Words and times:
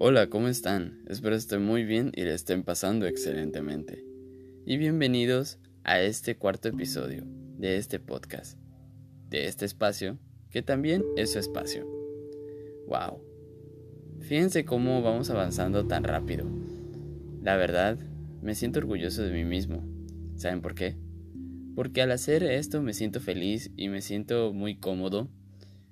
Hola, 0.00 0.30
¿cómo 0.30 0.46
están? 0.46 1.02
Espero 1.08 1.34
estén 1.34 1.64
muy 1.64 1.82
bien 1.82 2.12
y 2.14 2.22
le 2.22 2.32
estén 2.32 2.62
pasando 2.62 3.04
excelentemente. 3.08 4.04
Y 4.64 4.76
bienvenidos 4.76 5.58
a 5.82 6.00
este 6.00 6.36
cuarto 6.36 6.68
episodio 6.68 7.24
de 7.56 7.78
este 7.78 7.98
podcast, 7.98 8.56
de 9.28 9.46
este 9.46 9.64
espacio, 9.64 10.16
que 10.50 10.62
también 10.62 11.04
es 11.16 11.32
su 11.32 11.40
espacio. 11.40 11.84
¡Wow! 12.86 13.24
Fíjense 14.20 14.64
cómo 14.64 15.02
vamos 15.02 15.30
avanzando 15.30 15.88
tan 15.88 16.04
rápido. 16.04 16.46
La 17.42 17.56
verdad, 17.56 17.98
me 18.40 18.54
siento 18.54 18.78
orgulloso 18.78 19.24
de 19.24 19.32
mí 19.32 19.42
mismo. 19.42 19.82
¿Saben 20.36 20.62
por 20.62 20.76
qué? 20.76 20.94
Porque 21.74 22.02
al 22.02 22.12
hacer 22.12 22.44
esto 22.44 22.80
me 22.82 22.94
siento 22.94 23.18
feliz 23.18 23.72
y 23.74 23.88
me 23.88 24.00
siento 24.00 24.52
muy 24.52 24.78
cómodo 24.78 25.28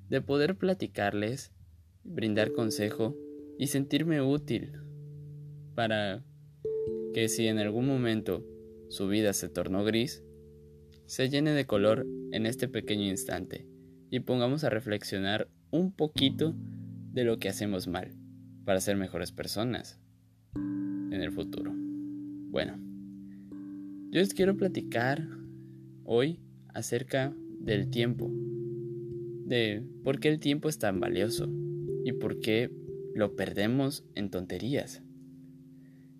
de 0.09 0.21
poder 0.21 0.55
platicarles, 0.55 1.51
brindar 2.05 2.53
consejo 2.53 3.17
y 3.59 3.69
sentirme 3.69 4.21
útil 4.21 4.73
para 5.75 6.23
que 7.15 7.29
si 7.29 7.47
en 7.47 7.59
algún 7.59 7.87
momento 7.87 8.45
su 8.89 9.09
vida 9.09 9.33
se 9.33 9.49
tornó 9.49 9.85
gris, 9.85 10.23
se 11.07 11.29
llene 11.29 11.53
de 11.53 11.67
color 11.67 12.07
en 12.33 12.47
este 12.47 12.69
pequeño 12.69 13.05
instante 13.05 13.67
y 14.11 14.21
pongamos 14.21 14.65
a 14.65 14.71
reflexionar 14.71 15.49
un 15.71 15.93
poquito 15.93 16.55
de 17.13 17.25
lo 17.25 17.39
que 17.39 17.49
hacemos 17.49 17.89
mal 17.89 18.13
para 18.65 18.81
ser 18.81 18.97
mejores 18.97 19.33
personas 19.33 20.01
en 20.55 21.23
el 21.23 21.33
futuro. 21.33 21.73
Bueno, 21.75 22.79
yo 24.11 24.21
les 24.21 24.35
quiero 24.35 24.57
platicar 24.57 25.27
hoy 26.05 26.41
acerca 26.69 27.35
del 27.61 27.91
tiempo, 27.91 28.31
de 29.47 29.83
por 30.05 30.21
qué 30.21 30.29
el 30.29 30.41
tiempo 30.41 30.69
es 30.69 30.79
tan 30.79 31.01
valioso 31.01 31.49
y 32.05 32.13
por 32.13 32.41
qué 32.41 32.71
lo 33.17 33.35
perdemos 33.35 34.05
en 34.15 34.31
tonterías. 34.31 35.03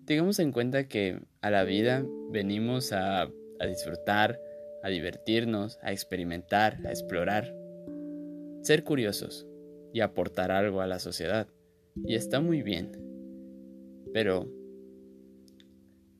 Tengamos 0.05 0.39
en 0.39 0.51
cuenta 0.51 0.87
que 0.87 1.21
a 1.41 1.51
la 1.51 1.63
vida 1.63 2.03
venimos 2.31 2.91
a, 2.91 3.29
disfrutar, 3.67 4.39
a 4.81 4.89
divertirnos, 4.89 5.77
a 5.83 5.91
experimentar, 5.91 6.79
a 6.87 6.89
explorar, 6.89 7.55
ser 8.63 8.83
curiosos 8.83 9.45
y 9.93 9.99
aportar 9.99 10.51
algo 10.51 10.81
a 10.81 10.87
la 10.87 10.97
sociedad. 10.97 11.47
Y 12.03 12.15
está 12.15 12.39
muy 12.39 12.63
bien. 12.63 12.91
Pero 14.11 14.51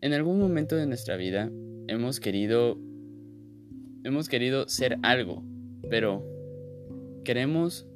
en 0.02 0.14
algún 0.14 0.40
momento 0.40 0.76
de 0.76 0.86
nuestra 0.86 1.18
vida 1.18 1.50
hemos 1.88 2.20
querido 2.20 2.78
hemos 4.04 4.30
querido 4.30 4.70
ser 4.70 5.00
algo, 5.02 5.44
pero 5.90 6.24
queremos 7.24 7.88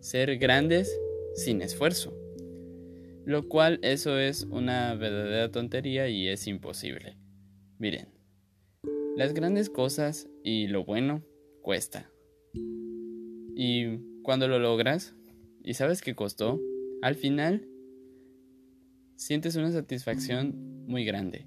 ser 0.00 0.36
grandes 0.36 0.94
sin 1.34 1.62
esfuerzo. 1.62 2.17
Lo 3.28 3.46
cual 3.46 3.78
eso 3.82 4.18
es 4.18 4.44
una 4.44 4.94
verdadera 4.94 5.50
tontería 5.50 6.08
y 6.08 6.28
es 6.28 6.46
imposible. 6.46 7.18
Miren, 7.78 8.08
las 9.16 9.34
grandes 9.34 9.68
cosas 9.68 10.30
y 10.42 10.66
lo 10.68 10.86
bueno 10.86 11.22
cuesta. 11.60 12.10
Y 12.54 13.98
cuando 14.22 14.48
lo 14.48 14.58
logras 14.58 15.14
y 15.62 15.74
sabes 15.74 16.00
que 16.00 16.14
costó, 16.14 16.58
al 17.02 17.16
final 17.16 17.68
sientes 19.14 19.56
una 19.56 19.72
satisfacción 19.72 20.86
muy 20.86 21.04
grande, 21.04 21.44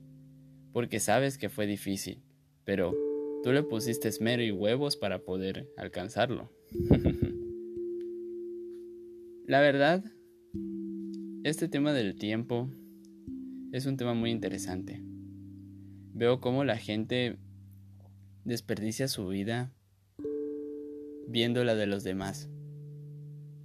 porque 0.73 0.99
sabes 0.99 1.39
que 1.39 1.49
fue 1.49 1.65
difícil, 1.65 2.21
pero 2.63 2.95
tú 3.41 3.53
le 3.53 3.63
pusiste 3.63 4.07
esmero 4.07 4.43
y 4.43 4.51
huevos 4.51 4.97
para 4.97 5.23
poder 5.23 5.67
alcanzarlo. 5.77 6.51
La 9.47 9.61
verdad, 9.61 10.05
este 11.43 11.67
tema 11.67 11.91
del 11.91 12.15
tiempo 12.15 12.69
es 13.71 13.87
un 13.87 13.97
tema 13.97 14.13
muy 14.13 14.29
interesante. 14.29 15.01
Veo 16.13 16.39
cómo 16.39 16.63
la 16.63 16.77
gente 16.77 17.37
desperdicia 18.45 19.07
su 19.07 19.27
vida 19.27 19.73
viendo 21.27 21.63
la 21.63 21.73
de 21.73 21.87
los 21.87 22.03
demás, 22.03 22.47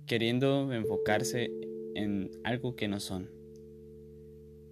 queriendo 0.07 0.73
enfocarse 0.73 1.51
en 1.95 2.31
algo 2.45 2.77
que 2.77 2.89
no 2.89 2.99
son. 2.99 3.31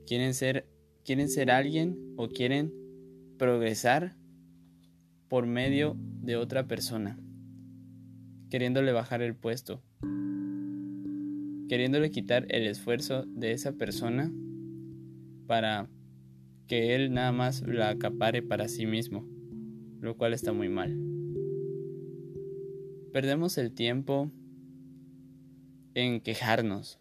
Quieren 0.07 0.33
ser, 0.33 0.67
quieren 1.05 1.29
ser 1.29 1.51
alguien 1.51 2.15
o 2.17 2.29
quieren 2.29 2.73
progresar 3.37 4.17
por 5.29 5.47
medio 5.47 5.95
de 6.23 6.37
otra 6.37 6.69
persona, 6.69 7.19
queriéndole 8.49 8.93
bajar 8.93 9.21
el 9.21 9.35
puesto, 9.35 9.83
queriéndole 11.69 12.11
quitar 12.11 12.47
el 12.51 12.67
esfuerzo 12.67 13.25
de 13.27 13.53
esa 13.53 13.73
persona 13.73 14.33
para 15.47 15.89
que 16.67 16.95
él 16.95 17.13
nada 17.13 17.33
más 17.33 17.63
la 17.63 17.91
acapare 17.91 18.43
para 18.43 18.69
sí 18.69 18.87
mismo, 18.87 19.27
lo 20.01 20.17
cual 20.17 20.33
está 20.33 20.53
muy 20.53 20.69
mal. 20.69 20.97
Perdemos 23.13 23.59
el 23.59 23.73
tiempo 23.73 24.31
en 25.95 26.21
quejarnos. 26.21 26.99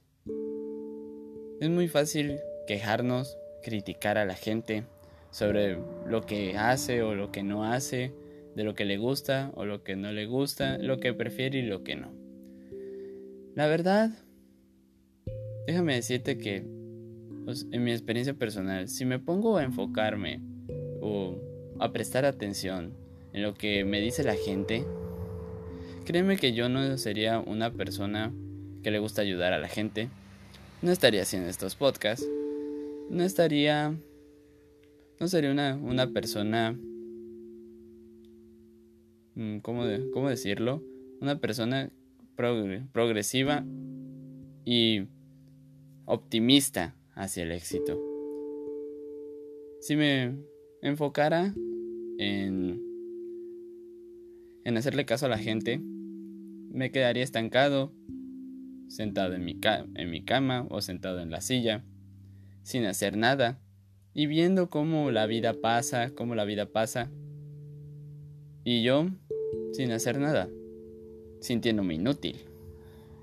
Es 1.59 1.69
muy 1.69 1.87
fácil 1.87 2.37
quejarnos, 2.67 3.37
criticar 3.63 4.17
a 4.17 4.25
la 4.25 4.35
gente 4.35 4.83
sobre 5.31 5.79
lo 6.05 6.21
que 6.21 6.57
hace 6.57 7.01
o 7.01 7.15
lo 7.15 7.31
que 7.31 7.41
no 7.41 7.65
hace, 7.65 8.13
de 8.55 8.63
lo 8.63 8.75
que 8.75 8.85
le 8.85 8.97
gusta 8.97 9.51
o 9.55 9.65
lo 9.65 9.83
que 9.83 9.95
no 9.95 10.11
le 10.11 10.25
gusta, 10.25 10.77
lo 10.77 10.99
que 10.99 11.13
prefiere 11.13 11.59
y 11.59 11.63
lo 11.63 11.83
que 11.83 11.95
no. 11.95 12.11
La 13.55 13.67
verdad, 13.67 14.11
Déjame 15.65 15.95
decirte 15.95 16.37
que, 16.37 16.65
pues, 17.45 17.67
en 17.71 17.83
mi 17.83 17.91
experiencia 17.91 18.33
personal, 18.33 18.89
si 18.89 19.05
me 19.05 19.19
pongo 19.19 19.57
a 19.57 19.63
enfocarme 19.63 20.41
o 21.01 21.37
a 21.79 21.91
prestar 21.91 22.25
atención 22.25 22.93
en 23.31 23.43
lo 23.43 23.53
que 23.53 23.85
me 23.85 24.01
dice 24.01 24.23
la 24.23 24.35
gente, 24.35 24.85
créeme 26.05 26.37
que 26.37 26.53
yo 26.53 26.67
no 26.67 26.97
sería 26.97 27.39
una 27.39 27.71
persona 27.71 28.33
que 28.83 28.91
le 28.91 28.99
gusta 28.99 29.21
ayudar 29.21 29.53
a 29.53 29.59
la 29.59 29.69
gente, 29.69 30.09
no 30.81 30.91
estaría 30.91 31.21
haciendo 31.21 31.49
estos 31.49 31.75
podcasts, 31.75 32.27
no 33.09 33.23
estaría, 33.23 33.95
no 35.19 35.27
sería 35.29 35.51
una, 35.51 35.75
una 35.77 36.07
persona, 36.11 36.77
mm, 39.35 39.59
¿cómo, 39.59 39.85
¿cómo 40.11 40.29
decirlo? 40.29 40.83
Una 41.21 41.39
persona 41.39 41.89
progresiva 42.35 43.63
y 44.65 45.07
optimista 46.05 46.95
hacia 47.15 47.43
el 47.43 47.51
éxito. 47.51 47.99
Si 49.79 49.95
me 49.95 50.37
enfocara 50.81 51.53
en, 52.17 52.81
en 54.63 54.77
hacerle 54.77 55.05
caso 55.05 55.25
a 55.25 55.29
la 55.29 55.37
gente, 55.37 55.79
me 56.71 56.91
quedaría 56.91 57.23
estancado, 57.23 57.93
sentado 58.87 59.33
en 59.33 59.45
mi, 59.45 59.59
en 59.95 60.09
mi 60.09 60.23
cama 60.23 60.65
o 60.69 60.81
sentado 60.81 61.19
en 61.21 61.31
la 61.31 61.41
silla, 61.41 61.83
sin 62.63 62.85
hacer 62.85 63.17
nada, 63.17 63.59
y 64.13 64.27
viendo 64.27 64.69
cómo 64.69 65.11
la 65.11 65.25
vida 65.25 65.53
pasa, 65.53 66.11
cómo 66.11 66.35
la 66.35 66.45
vida 66.45 66.67
pasa, 66.67 67.11
y 68.63 68.83
yo 68.83 69.09
sin 69.73 69.91
hacer 69.91 70.19
nada, 70.19 70.49
sintiéndome 71.41 71.95
inútil. 71.95 72.37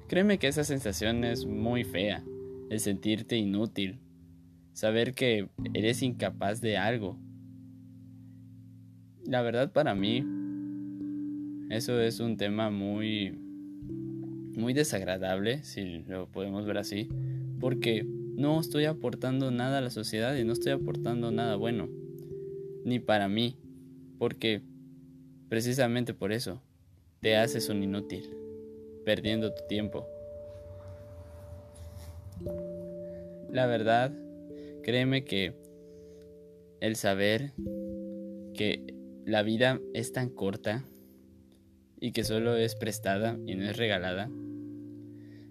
Créeme 0.09 0.39
que 0.39 0.49
esa 0.49 0.65
sensación 0.65 1.25
es 1.25 1.47
muy 1.47 1.85
fea 1.85 2.25
el 2.71 2.79
sentirte 2.79 3.37
inútil, 3.37 3.99
saber 4.73 5.13
que 5.13 5.49
eres 5.75 6.03
incapaz 6.03 6.61
de 6.61 6.79
algo. 6.79 7.19
La 9.27 9.43
verdad 9.43 9.73
para 9.73 9.95
mí, 9.95 10.25
eso 11.69 12.01
es 12.01 12.21
un 12.21 12.37
tema 12.37 12.71
muy, 12.71 13.33
muy 14.57 14.73
desagradable, 14.73 15.65
si 15.65 16.05
lo 16.07 16.29
podemos 16.29 16.65
ver 16.65 16.79
así, 16.79 17.09
porque 17.59 18.05
no 18.05 18.61
estoy 18.61 18.85
aportando 18.85 19.51
nada 19.51 19.79
a 19.79 19.83
la 19.83 19.91
sociedad 19.91 20.37
y 20.37 20.45
no 20.45 20.53
estoy 20.53 20.73
aportando 20.73 21.33
nada 21.33 21.57
bueno, 21.57 21.89
ni 22.85 23.01
para 23.01 23.29
mí, 23.29 23.57
porque 24.17 24.63
precisamente 25.49 26.15
por 26.15 26.33
eso 26.33 26.63
te 27.21 27.37
haces 27.37 27.69
un 27.69 27.83
inútil, 27.83 28.31
perdiendo 29.05 29.53
tu 29.53 29.67
tiempo. 29.67 30.07
La 33.53 33.67
verdad, 33.67 34.13
créeme 34.83 35.25
que 35.25 35.55
el 36.81 36.95
saber 36.95 37.53
que 38.55 38.95
la 39.25 39.43
vida 39.43 39.81
es 39.93 40.13
tan 40.13 40.31
corta 40.31 40.85
y 41.99 42.13
que 42.13 42.23
solo 42.23 42.57
es 42.57 42.77
prestada 42.77 43.37
y 43.47 43.57
no 43.57 43.65
es 43.65 43.77
regalada, 43.77 44.31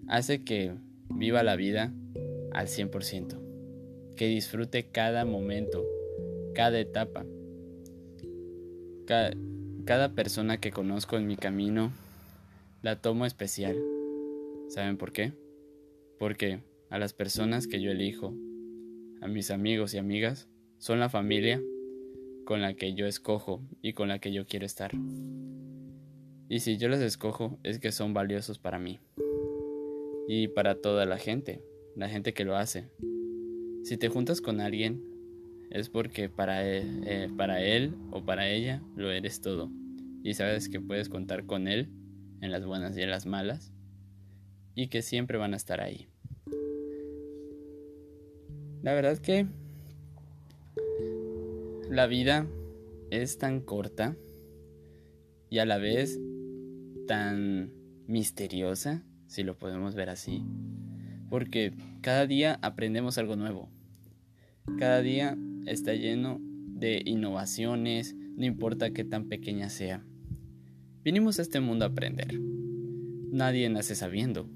hace 0.08 0.44
que 0.44 0.74
viva 1.10 1.42
la 1.42 1.56
vida 1.56 1.92
al 2.52 2.68
100%, 2.68 4.14
que 4.16 4.26
disfrute 4.28 4.88
cada 4.90 5.26
momento, 5.26 5.84
cada 6.54 6.80
etapa, 6.80 7.26
cada, 9.06 9.32
cada 9.84 10.14
persona 10.14 10.58
que 10.58 10.72
conozco 10.72 11.18
en 11.18 11.26
mi 11.26 11.36
camino, 11.36 11.92
la 12.80 12.96
tomo 12.96 13.26
especial. 13.26 13.76
¿Saben 14.68 14.96
por 14.96 15.12
qué? 15.12 15.32
Porque 16.18 16.60
a 16.90 16.98
las 16.98 17.14
personas 17.14 17.66
que 17.66 17.80
yo 17.80 17.90
elijo, 17.90 18.34
a 19.20 19.28
mis 19.28 19.50
amigos 19.50 19.94
y 19.94 19.98
amigas, 19.98 20.48
son 20.78 20.98
la 20.98 21.08
familia 21.08 21.62
con 22.44 22.60
la 22.60 22.74
que 22.74 22.94
yo 22.94 23.06
escojo 23.06 23.62
y 23.80 23.92
con 23.92 24.08
la 24.08 24.18
que 24.18 24.32
yo 24.32 24.44
quiero 24.44 24.66
estar. 24.66 24.90
Y 26.48 26.58
si 26.58 26.78
yo 26.78 26.88
las 26.88 27.00
escojo 27.00 27.60
es 27.62 27.78
que 27.78 27.92
son 27.92 28.12
valiosos 28.12 28.58
para 28.58 28.80
mí 28.80 28.98
y 30.26 30.48
para 30.48 30.80
toda 30.80 31.06
la 31.06 31.16
gente, 31.16 31.62
la 31.94 32.08
gente 32.08 32.34
que 32.34 32.44
lo 32.44 32.56
hace. 32.56 32.90
Si 33.84 33.96
te 33.96 34.08
juntas 34.08 34.40
con 34.40 34.60
alguien 34.60 35.00
es 35.70 35.88
porque 35.88 36.28
para 36.28 36.66
él, 36.68 37.04
eh, 37.06 37.28
para 37.36 37.62
él 37.62 37.94
o 38.10 38.24
para 38.24 38.48
ella 38.48 38.82
lo 38.96 39.12
eres 39.12 39.40
todo 39.40 39.70
y 40.24 40.34
sabes 40.34 40.68
que 40.68 40.80
puedes 40.80 41.08
contar 41.08 41.46
con 41.46 41.68
él 41.68 41.88
en 42.40 42.50
las 42.50 42.66
buenas 42.66 42.96
y 42.96 43.02
en 43.02 43.10
las 43.10 43.26
malas 43.26 43.72
y 44.74 44.88
que 44.88 45.02
siempre 45.02 45.38
van 45.38 45.54
a 45.54 45.56
estar 45.56 45.80
ahí. 45.80 46.09
La 48.82 48.94
verdad 48.94 49.18
que 49.18 49.46
la 51.90 52.06
vida 52.06 52.46
es 53.10 53.36
tan 53.36 53.60
corta 53.60 54.16
y 55.50 55.58
a 55.58 55.66
la 55.66 55.76
vez 55.76 56.18
tan 57.06 57.72
misteriosa, 58.06 59.04
si 59.26 59.42
lo 59.42 59.58
podemos 59.58 59.94
ver 59.94 60.08
así, 60.08 60.44
porque 61.28 61.72
cada 62.00 62.26
día 62.26 62.58
aprendemos 62.62 63.18
algo 63.18 63.36
nuevo. 63.36 63.68
Cada 64.78 65.02
día 65.02 65.36
está 65.66 65.94
lleno 65.94 66.40
de 66.40 67.02
innovaciones, 67.04 68.14
no 68.36 68.46
importa 68.46 68.92
qué 68.92 69.04
tan 69.04 69.28
pequeña 69.28 69.68
sea. 69.68 70.04
Vinimos 71.04 71.38
a 71.38 71.42
este 71.42 71.60
mundo 71.60 71.84
a 71.84 71.88
aprender. 71.88 72.40
Nadie 73.30 73.68
nace 73.68 73.94
sabiendo. 73.94 74.48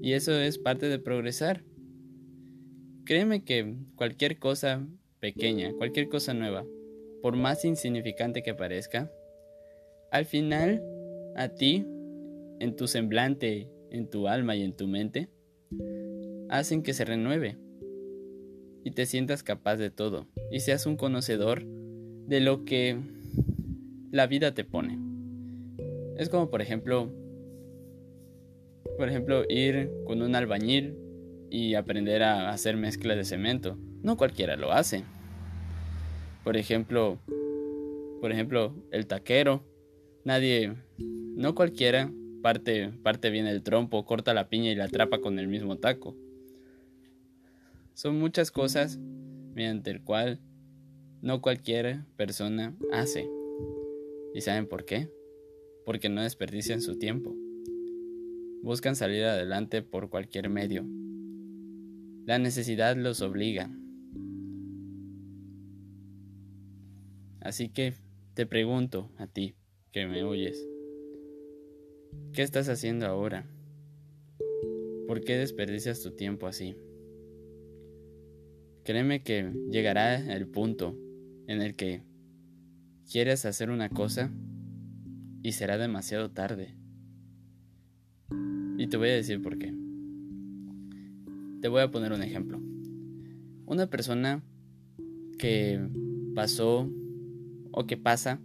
Y 0.00 0.12
eso 0.12 0.32
es 0.32 0.58
parte 0.58 0.88
de 0.88 0.98
progresar. 0.98 1.62
Créeme 3.04 3.44
que 3.44 3.74
cualquier 3.96 4.38
cosa 4.38 4.86
pequeña, 5.20 5.74
cualquier 5.74 6.08
cosa 6.08 6.32
nueva, 6.32 6.64
por 7.20 7.36
más 7.36 7.64
insignificante 7.66 8.42
que 8.42 8.54
parezca, 8.54 9.10
al 10.10 10.24
final 10.24 10.82
a 11.36 11.48
ti, 11.48 11.84
en 12.60 12.76
tu 12.76 12.86
semblante, 12.86 13.68
en 13.90 14.08
tu 14.08 14.26
alma 14.26 14.56
y 14.56 14.62
en 14.62 14.74
tu 14.74 14.86
mente, 14.86 15.28
hacen 16.48 16.82
que 16.82 16.94
se 16.94 17.04
renueve 17.04 17.58
y 18.84 18.92
te 18.92 19.04
sientas 19.04 19.42
capaz 19.42 19.76
de 19.76 19.90
todo 19.90 20.26
y 20.50 20.60
seas 20.60 20.86
un 20.86 20.96
conocedor 20.96 21.62
de 21.64 22.40
lo 22.40 22.64
que 22.64 22.98
la 24.12 24.26
vida 24.26 24.54
te 24.54 24.64
pone. 24.64 24.98
Es 26.16 26.30
como 26.30 26.48
por 26.48 26.62
ejemplo, 26.62 27.12
por 28.96 29.10
ejemplo, 29.10 29.44
ir 29.48 29.90
con 30.06 30.22
un 30.22 30.34
albañil 30.36 31.03
y 31.50 31.74
aprender 31.74 32.22
a 32.22 32.50
hacer 32.50 32.76
mezcla 32.76 33.14
de 33.14 33.24
cemento. 33.24 33.78
No 34.02 34.16
cualquiera 34.16 34.56
lo 34.56 34.72
hace. 34.72 35.04
Por 36.42 36.56
ejemplo, 36.56 37.18
por 38.20 38.32
ejemplo, 38.32 38.74
el 38.90 39.06
taquero. 39.06 39.62
Nadie, 40.24 40.74
no 40.98 41.54
cualquiera 41.54 42.10
parte, 42.42 42.90
parte 43.02 43.30
bien 43.30 43.46
el 43.46 43.62
trompo, 43.62 44.04
corta 44.04 44.34
la 44.34 44.48
piña 44.48 44.70
y 44.70 44.74
la 44.74 44.84
atrapa 44.84 45.20
con 45.20 45.38
el 45.38 45.48
mismo 45.48 45.76
taco. 45.76 46.16
Son 47.94 48.18
muchas 48.18 48.50
cosas 48.50 48.98
mediante 49.54 49.90
el 49.90 50.02
cual 50.02 50.40
no 51.22 51.40
cualquier 51.40 52.04
persona 52.16 52.74
hace. 52.92 53.28
¿Y 54.34 54.40
saben 54.40 54.66
por 54.66 54.84
qué? 54.84 55.10
Porque 55.84 56.08
no 56.08 56.22
desperdician 56.22 56.80
su 56.80 56.98
tiempo. 56.98 57.34
Buscan 58.62 58.96
salir 58.96 59.24
adelante 59.24 59.82
por 59.82 60.10
cualquier 60.10 60.48
medio. 60.50 60.84
La 62.26 62.38
necesidad 62.38 62.96
los 62.96 63.20
obliga. 63.20 63.70
Así 67.40 67.68
que 67.68 67.92
te 68.32 68.46
pregunto 68.46 69.10
a 69.18 69.26
ti 69.26 69.56
que 69.92 70.06
me 70.06 70.24
oyes, 70.24 70.66
¿qué 72.32 72.40
estás 72.40 72.70
haciendo 72.70 73.06
ahora? 73.06 73.46
¿Por 75.06 75.20
qué 75.20 75.36
desperdicias 75.36 76.02
tu 76.02 76.12
tiempo 76.16 76.46
así? 76.46 76.74
Créeme 78.84 79.22
que 79.22 79.52
llegará 79.70 80.16
el 80.34 80.48
punto 80.48 80.98
en 81.46 81.60
el 81.60 81.76
que 81.76 82.02
quieres 83.10 83.44
hacer 83.44 83.68
una 83.68 83.90
cosa 83.90 84.32
y 85.42 85.52
será 85.52 85.76
demasiado 85.76 86.30
tarde. 86.30 86.74
Y 88.78 88.86
te 88.86 88.96
voy 88.96 89.10
a 89.10 89.14
decir 89.14 89.42
por 89.42 89.58
qué. 89.58 89.83
Te 91.64 91.70
voy 91.70 91.80
a 91.80 91.90
poner 91.90 92.12
un 92.12 92.22
ejemplo. 92.22 92.60
Una 93.64 93.88
persona 93.88 94.44
que 95.38 95.80
pasó 96.34 96.90
o 97.72 97.86
que 97.86 97.96
pasa 97.96 98.38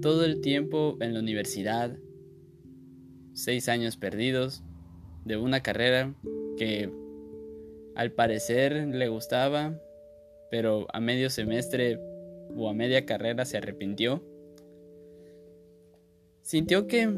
todo 0.00 0.24
el 0.24 0.40
tiempo 0.40 0.96
en 1.02 1.12
la 1.12 1.20
universidad, 1.20 1.94
seis 3.34 3.68
años 3.68 3.98
perdidos 3.98 4.64
de 5.26 5.36
una 5.36 5.62
carrera 5.62 6.14
que 6.56 6.90
al 7.96 8.12
parecer 8.12 8.88
le 8.88 9.08
gustaba, 9.08 9.78
pero 10.50 10.86
a 10.94 11.00
medio 11.00 11.28
semestre 11.28 12.00
o 12.56 12.70
a 12.70 12.72
media 12.72 13.04
carrera 13.04 13.44
se 13.44 13.58
arrepintió. 13.58 14.24
Sintió 16.40 16.86
que 16.86 17.14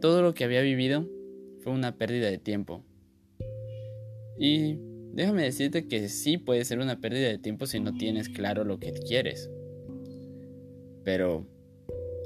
todo 0.00 0.22
lo 0.22 0.32
que 0.32 0.44
había 0.44 0.62
vivido 0.62 1.06
fue 1.60 1.74
una 1.74 1.98
pérdida 1.98 2.30
de 2.30 2.38
tiempo. 2.38 2.87
Y 4.38 4.78
déjame 5.12 5.42
decirte 5.42 5.86
que 5.86 6.08
sí 6.08 6.38
puede 6.38 6.64
ser 6.64 6.78
una 6.78 7.00
pérdida 7.00 7.28
de 7.28 7.38
tiempo 7.38 7.66
si 7.66 7.80
no 7.80 7.94
tienes 7.94 8.28
claro 8.28 8.64
lo 8.64 8.78
que 8.78 8.92
quieres 8.92 9.50
pero 11.08 11.46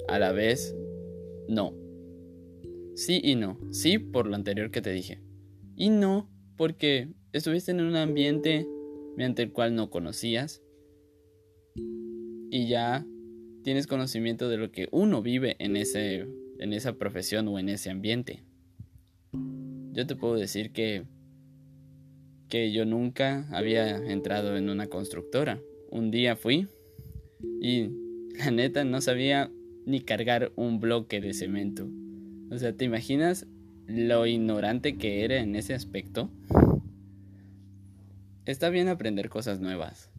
a 0.08 0.18
la 0.18 0.32
vez 0.32 0.74
no. 1.46 1.72
Sí 2.96 3.20
y 3.22 3.36
no. 3.36 3.56
Sí 3.70 4.00
por 4.00 4.26
lo 4.26 4.34
anterior 4.34 4.72
que 4.72 4.82
te 4.82 4.90
dije. 4.90 5.22
Y 5.76 5.90
no 5.90 6.28
porque 6.56 7.08
estuviste 7.32 7.70
en 7.70 7.80
un 7.80 7.94
ambiente 7.94 8.66
mediante 9.16 9.44
el 9.44 9.52
cual 9.52 9.76
no 9.76 9.88
conocías 9.88 10.64
y 12.50 12.66
ya 12.66 13.06
tienes 13.62 13.86
conocimiento 13.86 14.48
de 14.48 14.56
lo 14.56 14.72
que 14.72 14.88
uno 14.90 15.22
vive 15.22 15.54
en, 15.60 15.76
ese, 15.76 16.26
en 16.58 16.72
esa 16.72 16.94
profesión 16.94 17.46
o 17.46 17.60
en 17.60 17.68
ese 17.68 17.88
ambiente. 17.88 18.42
Yo 19.92 20.08
te 20.08 20.16
puedo 20.16 20.34
decir 20.34 20.72
que, 20.72 21.04
que 22.52 22.70
yo 22.70 22.84
nunca 22.84 23.48
había 23.50 23.96
entrado 23.96 24.58
en 24.58 24.68
una 24.68 24.86
constructora. 24.86 25.62
Un 25.90 26.10
día 26.10 26.36
fui 26.36 26.68
y 27.62 27.88
la 28.36 28.50
neta 28.50 28.84
no 28.84 29.00
sabía 29.00 29.50
ni 29.86 30.02
cargar 30.02 30.52
un 30.54 30.78
bloque 30.78 31.22
de 31.22 31.32
cemento. 31.32 31.88
O 32.50 32.58
sea, 32.58 32.74
¿te 32.74 32.84
imaginas 32.84 33.46
lo 33.86 34.26
ignorante 34.26 34.98
que 34.98 35.24
era 35.24 35.38
en 35.38 35.56
ese 35.56 35.72
aspecto? 35.72 36.28
Está 38.44 38.68
bien 38.68 38.88
aprender 38.88 39.30
cosas 39.30 39.58
nuevas. 39.58 40.10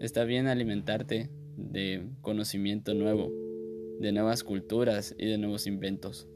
Está 0.00 0.24
bien 0.24 0.48
alimentarte 0.48 1.30
de 1.56 2.04
conocimiento 2.20 2.94
nuevo, 2.94 3.30
de 4.00 4.10
nuevas 4.10 4.42
culturas 4.42 5.14
y 5.16 5.26
de 5.26 5.38
nuevos 5.38 5.68
inventos. 5.68 6.26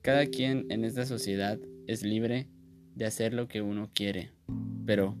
Cada 0.00 0.24
quien 0.24 0.64
en 0.70 0.86
esta 0.86 1.04
sociedad 1.04 1.58
es 1.86 2.02
libre 2.02 2.48
de 2.94 3.06
hacer 3.06 3.34
lo 3.34 3.48
que 3.48 3.62
uno 3.62 3.90
quiere, 3.94 4.32
pero 4.86 5.16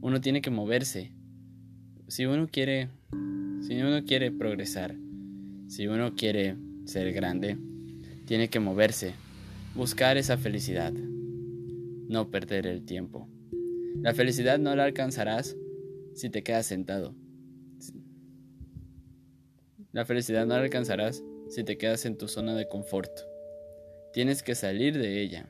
uno 0.00 0.20
tiene 0.20 0.40
que 0.40 0.50
moverse 0.50 1.12
si 2.08 2.26
uno 2.26 2.46
quiere, 2.48 2.88
si 3.62 3.80
uno 3.80 4.04
quiere 4.04 4.30
progresar, 4.30 4.94
si 5.66 5.88
uno 5.88 6.14
quiere 6.14 6.56
ser 6.84 7.12
grande, 7.12 7.58
tiene 8.26 8.48
que 8.48 8.60
moverse, 8.60 9.14
buscar 9.74 10.16
esa 10.16 10.36
felicidad, 10.36 10.92
no 10.92 12.30
perder 12.30 12.66
el 12.66 12.84
tiempo. 12.84 13.28
La 14.02 14.14
felicidad 14.14 14.58
no 14.58 14.76
la 14.76 14.84
alcanzarás 14.84 15.56
si 16.14 16.30
te 16.30 16.42
quedas 16.42 16.66
sentado. 16.66 17.14
La 19.92 20.04
felicidad 20.04 20.46
no 20.46 20.54
la 20.54 20.62
alcanzarás 20.62 21.24
si 21.48 21.64
te 21.64 21.78
quedas 21.78 22.04
en 22.04 22.18
tu 22.18 22.28
zona 22.28 22.54
de 22.54 22.68
confort. 22.68 23.10
Tienes 24.12 24.42
que 24.42 24.54
salir 24.54 24.96
de 24.98 25.22
ella. 25.22 25.48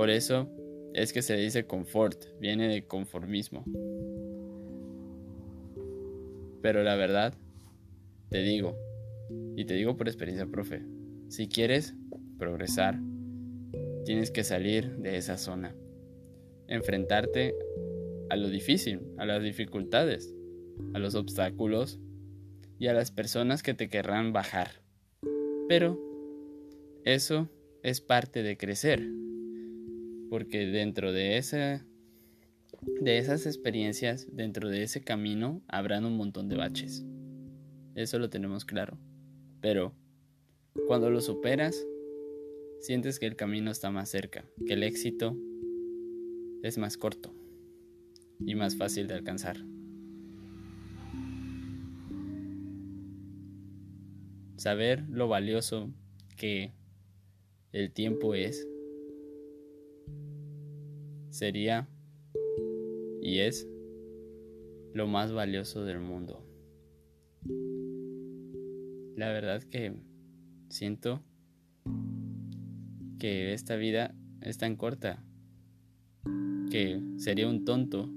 Por 0.00 0.08
eso 0.08 0.48
es 0.94 1.12
que 1.12 1.20
se 1.20 1.36
dice 1.36 1.66
confort, 1.66 2.24
viene 2.40 2.68
de 2.68 2.86
conformismo. 2.86 3.66
Pero 6.62 6.82
la 6.82 6.96
verdad, 6.96 7.34
te 8.30 8.38
digo, 8.38 8.78
y 9.56 9.66
te 9.66 9.74
digo 9.74 9.98
por 9.98 10.08
experiencia, 10.08 10.46
profe, 10.46 10.86
si 11.28 11.48
quieres 11.48 11.94
progresar, 12.38 12.98
tienes 14.06 14.30
que 14.30 14.42
salir 14.42 14.96
de 14.96 15.18
esa 15.18 15.36
zona, 15.36 15.76
enfrentarte 16.66 17.54
a 18.30 18.36
lo 18.36 18.48
difícil, 18.48 19.02
a 19.18 19.26
las 19.26 19.42
dificultades, 19.42 20.34
a 20.94 20.98
los 20.98 21.14
obstáculos 21.14 22.00
y 22.78 22.86
a 22.86 22.94
las 22.94 23.10
personas 23.10 23.62
que 23.62 23.74
te 23.74 23.90
querrán 23.90 24.32
bajar. 24.32 24.80
Pero 25.68 26.00
eso 27.04 27.50
es 27.82 28.00
parte 28.00 28.42
de 28.42 28.56
crecer, 28.56 29.19
porque 30.30 30.66
dentro 30.66 31.12
de 31.12 31.36
esa 31.36 31.84
de 33.00 33.18
esas 33.18 33.46
experiencias, 33.46 34.28
dentro 34.32 34.68
de 34.68 34.82
ese 34.82 35.02
camino, 35.02 35.60
habrán 35.68 36.06
un 36.06 36.16
montón 36.16 36.48
de 36.48 36.56
baches. 36.56 37.04
Eso 37.94 38.18
lo 38.18 38.30
tenemos 38.30 38.64
claro. 38.64 38.96
Pero 39.60 39.92
cuando 40.86 41.10
lo 41.10 41.20
superas, 41.20 41.84
sientes 42.80 43.18
que 43.18 43.26
el 43.26 43.36
camino 43.36 43.70
está 43.70 43.90
más 43.90 44.08
cerca, 44.08 44.44
que 44.66 44.74
el 44.74 44.82
éxito 44.82 45.36
es 46.62 46.78
más 46.78 46.96
corto 46.96 47.34
y 48.38 48.54
más 48.54 48.76
fácil 48.76 49.08
de 49.08 49.14
alcanzar. 49.14 49.58
Saber 54.56 55.04
lo 55.08 55.28
valioso 55.28 55.90
que 56.36 56.72
el 57.72 57.92
tiempo 57.92 58.34
es 58.34 58.66
sería 61.30 61.88
y 63.22 63.38
es 63.38 63.68
lo 64.92 65.06
más 65.06 65.32
valioso 65.32 65.84
del 65.84 66.00
mundo. 66.00 66.44
La 69.16 69.32
verdad 69.32 69.62
que 69.62 69.94
siento 70.68 71.22
que 73.18 73.52
esta 73.52 73.76
vida 73.76 74.14
es 74.40 74.58
tan 74.58 74.76
corta 74.76 75.22
que 76.70 77.02
sería 77.18 77.48
un 77.48 77.64
tonto 77.64 78.10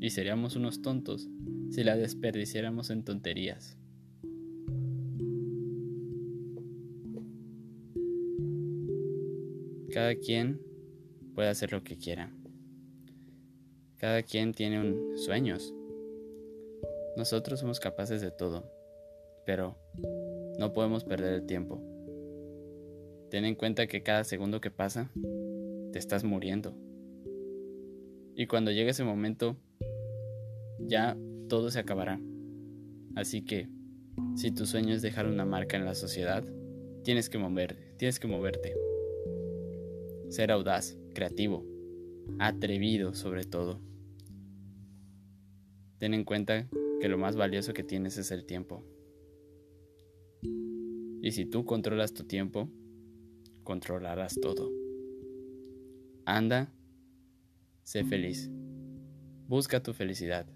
y 0.00 0.10
seríamos 0.10 0.56
unos 0.56 0.82
tontos 0.82 1.28
si 1.70 1.84
la 1.84 1.96
desperdiciáramos 1.96 2.90
en 2.90 3.04
tonterías. 3.04 3.76
Cada 9.92 10.14
quien 10.14 10.60
puede 11.34 11.48
hacer 11.48 11.72
lo 11.72 11.82
que 11.82 11.96
quiera. 11.96 12.32
Cada 14.00 14.22
quien 14.22 14.54
tiene 14.54 14.80
un, 14.80 15.18
sueños. 15.18 15.74
Nosotros 17.18 17.60
somos 17.60 17.80
capaces 17.80 18.22
de 18.22 18.30
todo, 18.30 18.64
pero 19.44 19.76
no 20.58 20.72
podemos 20.72 21.04
perder 21.04 21.34
el 21.34 21.44
tiempo. 21.44 21.82
Ten 23.28 23.44
en 23.44 23.56
cuenta 23.56 23.86
que 23.86 24.02
cada 24.02 24.24
segundo 24.24 24.62
que 24.62 24.70
pasa, 24.70 25.12
te 25.92 25.98
estás 25.98 26.24
muriendo. 26.24 26.74
Y 28.34 28.46
cuando 28.46 28.70
llegue 28.70 28.88
ese 28.88 29.04
momento, 29.04 29.58
ya 30.78 31.14
todo 31.50 31.70
se 31.70 31.80
acabará. 31.80 32.18
Así 33.16 33.44
que, 33.44 33.68
si 34.34 34.50
tu 34.50 34.64
sueño 34.64 34.94
es 34.94 35.02
dejar 35.02 35.26
una 35.26 35.44
marca 35.44 35.76
en 35.76 35.84
la 35.84 35.94
sociedad, 35.94 36.42
tienes 37.04 37.28
que 37.28 37.36
moverte, 37.36 37.92
tienes 37.98 38.18
que 38.18 38.28
moverte. 38.28 38.74
Ser 40.30 40.52
audaz, 40.52 40.96
creativo, 41.12 41.66
atrevido 42.38 43.12
sobre 43.12 43.44
todo. 43.44 43.89
Ten 46.00 46.14
en 46.14 46.24
cuenta 46.24 46.66
que 46.98 47.10
lo 47.10 47.18
más 47.18 47.36
valioso 47.36 47.74
que 47.74 47.84
tienes 47.84 48.16
es 48.16 48.30
el 48.30 48.46
tiempo. 48.46 48.82
Y 51.20 51.30
si 51.32 51.44
tú 51.44 51.66
controlas 51.66 52.14
tu 52.14 52.24
tiempo, 52.24 52.70
controlarás 53.64 54.34
todo. 54.40 54.70
Anda, 56.24 56.72
sé 57.82 58.02
feliz. 58.04 58.50
Busca 59.46 59.82
tu 59.82 59.92
felicidad. 59.92 60.46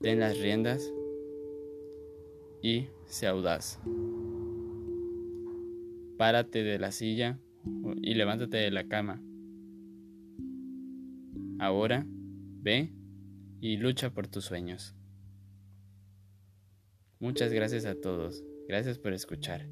Ten 0.00 0.20
las 0.20 0.38
riendas 0.38 0.90
y 2.62 2.86
sé 3.04 3.26
audaz. 3.26 3.78
Párate 6.16 6.62
de 6.62 6.78
la 6.78 6.92
silla 6.92 7.38
y 8.00 8.14
levántate 8.14 8.56
de 8.56 8.70
la 8.70 8.88
cama. 8.88 9.22
Ahora, 11.58 12.06
ve 12.62 12.94
y 13.60 13.76
lucha 13.76 14.10
por 14.10 14.28
tus 14.28 14.44
sueños. 14.44 14.94
Muchas 17.18 17.52
gracias 17.52 17.86
a 17.86 17.94
todos, 17.94 18.44
gracias 18.68 18.98
por 18.98 19.12
escuchar. 19.12 19.68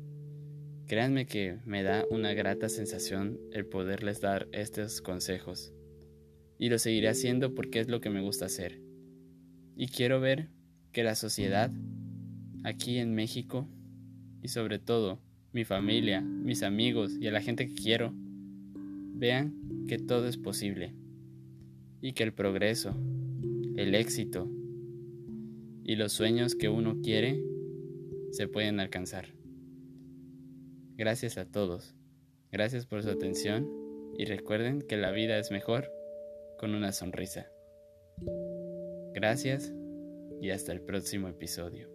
Créanme 0.86 1.26
que 1.26 1.58
me 1.64 1.82
da 1.82 2.04
una 2.10 2.34
grata 2.34 2.68
sensación 2.68 3.38
el 3.52 3.66
poderles 3.66 4.20
dar 4.20 4.48
estos 4.52 5.00
consejos. 5.00 5.72
Y 6.58 6.68
lo 6.68 6.78
seguiré 6.78 7.08
haciendo 7.08 7.54
porque 7.54 7.80
es 7.80 7.88
lo 7.88 8.00
que 8.00 8.10
me 8.10 8.20
gusta 8.20 8.46
hacer. 8.46 8.80
Y 9.76 9.88
quiero 9.88 10.20
ver 10.20 10.50
que 10.92 11.02
la 11.02 11.14
sociedad, 11.14 11.70
aquí 12.62 12.98
en 12.98 13.14
México, 13.14 13.68
y 14.42 14.48
sobre 14.48 14.78
todo 14.78 15.20
mi 15.52 15.64
familia, 15.64 16.20
mis 16.20 16.62
amigos 16.62 17.16
y 17.18 17.26
a 17.26 17.32
la 17.32 17.40
gente 17.40 17.66
que 17.66 17.74
quiero, 17.74 18.12
vean 18.14 19.86
que 19.88 19.98
todo 19.98 20.28
es 20.28 20.36
posible 20.36 20.94
y 22.00 22.12
que 22.12 22.24
el 22.24 22.34
progreso, 22.34 22.94
el 23.76 23.94
éxito 23.94 24.48
y 25.84 25.96
los 25.96 26.12
sueños 26.12 26.54
que 26.54 26.68
uno 26.68 27.00
quiere 27.02 27.42
se 28.30 28.48
pueden 28.48 28.80
alcanzar. 28.80 29.26
Gracias 30.96 31.38
a 31.38 31.44
todos. 31.44 31.94
Gracias 32.52 32.86
por 32.86 33.02
su 33.02 33.10
atención 33.10 33.68
y 34.16 34.24
recuerden 34.26 34.82
que 34.82 34.96
la 34.96 35.10
vida 35.10 35.38
es 35.38 35.50
mejor 35.50 35.90
con 36.58 36.74
una 36.74 36.92
sonrisa. 36.92 37.50
Gracias 39.12 39.74
y 40.40 40.50
hasta 40.50 40.72
el 40.72 40.80
próximo 40.80 41.28
episodio. 41.28 41.93